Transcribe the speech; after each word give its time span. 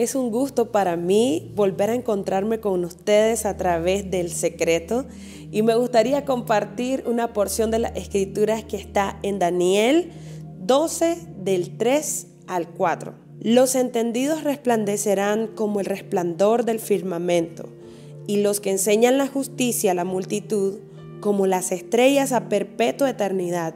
Es 0.00 0.14
un 0.14 0.30
gusto 0.30 0.72
para 0.72 0.96
mí 0.96 1.52
volver 1.54 1.90
a 1.90 1.94
encontrarme 1.94 2.58
con 2.58 2.86
ustedes 2.86 3.44
a 3.44 3.58
través 3.58 4.10
del 4.10 4.30
secreto 4.30 5.04
y 5.50 5.60
me 5.60 5.74
gustaría 5.74 6.24
compartir 6.24 7.04
una 7.06 7.34
porción 7.34 7.70
de 7.70 7.80
las 7.80 7.94
escrituras 7.94 8.64
que 8.64 8.78
está 8.78 9.18
en 9.22 9.38
Daniel 9.38 10.10
12 10.58 11.18
del 11.44 11.76
3 11.76 12.28
al 12.46 12.70
4. 12.70 13.12
Los 13.42 13.74
entendidos 13.74 14.42
resplandecerán 14.42 15.48
como 15.48 15.80
el 15.80 15.86
resplandor 15.86 16.64
del 16.64 16.80
firmamento 16.80 17.68
y 18.26 18.38
los 18.38 18.60
que 18.60 18.70
enseñan 18.70 19.18
la 19.18 19.26
justicia 19.26 19.90
a 19.90 19.94
la 19.94 20.04
multitud 20.04 20.78
como 21.20 21.46
las 21.46 21.72
estrellas 21.72 22.32
a 22.32 22.48
perpetua 22.48 23.10
eternidad. 23.10 23.74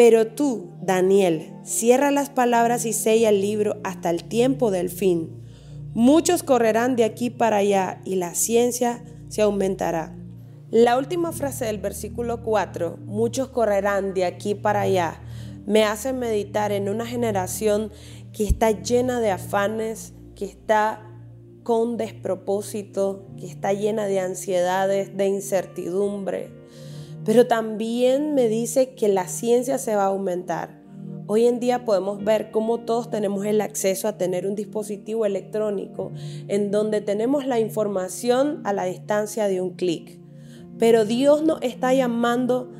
Pero 0.00 0.28
tú, 0.28 0.70
Daniel, 0.80 1.52
cierra 1.62 2.10
las 2.10 2.30
palabras 2.30 2.86
y 2.86 2.94
sella 2.94 3.28
el 3.28 3.42
libro 3.42 3.76
hasta 3.84 4.08
el 4.08 4.24
tiempo 4.24 4.70
del 4.70 4.88
fin. 4.88 5.44
Muchos 5.92 6.42
correrán 6.42 6.96
de 6.96 7.04
aquí 7.04 7.28
para 7.28 7.58
allá 7.58 8.00
y 8.06 8.14
la 8.14 8.34
ciencia 8.34 9.04
se 9.28 9.42
aumentará. 9.42 10.16
La 10.70 10.96
última 10.96 11.32
frase 11.32 11.66
del 11.66 11.76
versículo 11.76 12.42
4, 12.42 12.96
muchos 13.04 13.48
correrán 13.48 14.14
de 14.14 14.24
aquí 14.24 14.54
para 14.54 14.80
allá, 14.80 15.20
me 15.66 15.84
hace 15.84 16.14
meditar 16.14 16.72
en 16.72 16.88
una 16.88 17.04
generación 17.04 17.92
que 18.32 18.44
está 18.44 18.70
llena 18.70 19.20
de 19.20 19.32
afanes, 19.32 20.14
que 20.34 20.46
está 20.46 21.06
con 21.62 21.98
despropósito, 21.98 23.26
que 23.38 23.44
está 23.48 23.74
llena 23.74 24.06
de 24.06 24.20
ansiedades, 24.20 25.14
de 25.14 25.26
incertidumbre, 25.26 26.58
pero 27.30 27.46
también 27.46 28.34
me 28.34 28.48
dice 28.48 28.96
que 28.96 29.06
la 29.06 29.28
ciencia 29.28 29.78
se 29.78 29.94
va 29.94 30.02
a 30.02 30.06
aumentar. 30.06 30.82
Hoy 31.28 31.46
en 31.46 31.60
día 31.60 31.84
podemos 31.84 32.24
ver 32.24 32.50
cómo 32.50 32.80
todos 32.80 33.08
tenemos 33.08 33.46
el 33.46 33.60
acceso 33.60 34.08
a 34.08 34.18
tener 34.18 34.48
un 34.48 34.56
dispositivo 34.56 35.24
electrónico 35.24 36.10
en 36.48 36.72
donde 36.72 37.00
tenemos 37.00 37.46
la 37.46 37.60
información 37.60 38.60
a 38.64 38.72
la 38.72 38.82
distancia 38.86 39.46
de 39.46 39.60
un 39.60 39.76
clic. 39.76 40.18
Pero 40.76 41.04
Dios 41.04 41.44
nos 41.44 41.62
está 41.62 41.94
llamando 41.94 42.72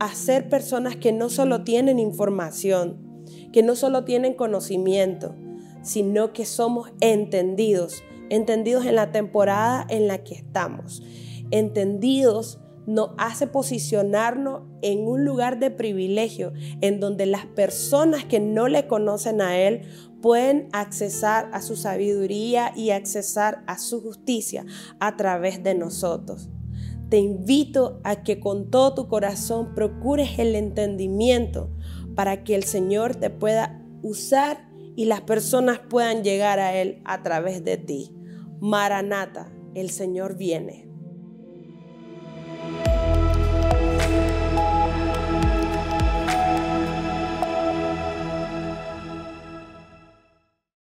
a 0.00 0.12
ser 0.16 0.48
personas 0.48 0.96
que 0.96 1.12
no 1.12 1.28
solo 1.28 1.62
tienen 1.62 2.00
información, 2.00 3.24
que 3.52 3.62
no 3.62 3.76
solo 3.76 4.02
tienen 4.02 4.34
conocimiento, 4.34 5.36
sino 5.82 6.32
que 6.32 6.44
somos 6.44 6.90
entendidos, 7.00 8.02
entendidos 8.30 8.84
en 8.84 8.96
la 8.96 9.12
temporada 9.12 9.86
en 9.88 10.08
la 10.08 10.24
que 10.24 10.34
estamos, 10.34 11.04
entendidos 11.52 12.58
nos 12.86 13.10
hace 13.18 13.46
posicionarnos 13.46 14.62
en 14.82 15.06
un 15.06 15.24
lugar 15.24 15.58
de 15.58 15.70
privilegio 15.70 16.52
en 16.80 17.00
donde 17.00 17.26
las 17.26 17.46
personas 17.46 18.24
que 18.24 18.40
no 18.40 18.68
le 18.68 18.86
conocen 18.86 19.40
a 19.40 19.58
Él 19.58 19.82
pueden 20.20 20.68
accesar 20.72 21.50
a 21.52 21.62
su 21.62 21.76
sabiduría 21.76 22.72
y 22.76 22.90
accesar 22.90 23.62
a 23.66 23.78
su 23.78 24.00
justicia 24.00 24.64
a 25.00 25.16
través 25.16 25.62
de 25.62 25.74
nosotros. 25.74 26.48
Te 27.08 27.18
invito 27.18 28.00
a 28.04 28.22
que 28.22 28.40
con 28.40 28.70
todo 28.70 28.94
tu 28.94 29.08
corazón 29.08 29.74
procures 29.74 30.38
el 30.38 30.54
entendimiento 30.54 31.70
para 32.14 32.42
que 32.42 32.54
el 32.54 32.64
Señor 32.64 33.16
te 33.16 33.30
pueda 33.30 33.82
usar 34.02 34.68
y 34.96 35.04
las 35.06 35.20
personas 35.22 35.80
puedan 35.80 36.22
llegar 36.22 36.58
a 36.58 36.74
Él 36.74 37.02
a 37.04 37.22
través 37.22 37.64
de 37.64 37.76
ti. 37.76 38.14
Maranata, 38.60 39.52
el 39.74 39.90
Señor 39.90 40.36
viene. 40.36 40.91